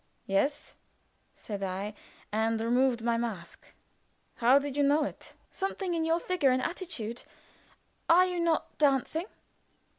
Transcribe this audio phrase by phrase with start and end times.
[0.25, 0.73] "Yes,"
[1.35, 1.93] said I,
[2.31, 3.67] and removed my mask.
[4.37, 7.23] "How did you know it?" "Something in your figure and attitude.
[8.09, 9.27] Are you not dancing?"